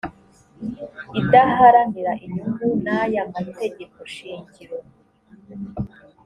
[1.19, 4.77] idaharanira inyungu n aya mategeko shingiro